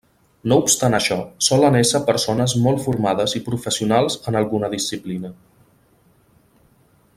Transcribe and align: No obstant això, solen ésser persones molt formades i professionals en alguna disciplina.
No 0.51 0.55
obstant 0.61 0.95
això, 0.99 1.17
solen 1.47 1.77
ésser 1.81 2.01
persones 2.07 2.55
molt 2.63 2.81
formades 2.87 3.37
i 3.41 3.43
professionals 3.51 4.19
en 4.33 4.41
alguna 4.41 4.73
disciplina. 4.75 5.33